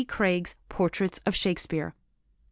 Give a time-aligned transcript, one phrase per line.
[0.07, 1.93] Craig's Portraits of Shakespeare.